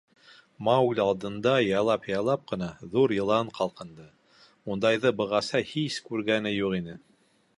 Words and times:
Маугли 0.67 1.01
алдында 1.03 1.51
яйлап-яйлап 1.63 2.47
ҡына 2.53 2.69
ҙур 2.95 3.13
йылан 3.19 3.53
ҡалҡынды, 3.59 4.07
ундайҙы 4.77 5.15
бығаса 5.23 5.65
һис 5.75 6.01
күргәне 6.09 6.57
юҡ 6.57 6.77
ине. 6.83 6.97